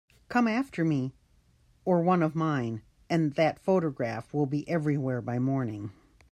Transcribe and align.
Come 0.29 0.47
after 0.47 0.83
me 0.83 1.13
or 1.85 2.01
one 2.01 2.23
of 2.23 2.33
mine, 2.33 2.81
and 3.07 3.33
that 3.33 3.59
photograph 3.59 4.33
will 4.33 4.47
be 4.47 4.67
everywhere 4.67 5.21
by 5.21 5.37
morning. 5.37 5.91